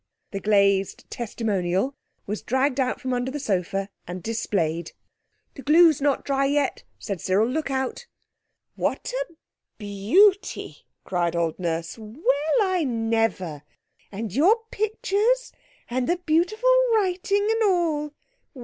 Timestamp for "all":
17.61-18.15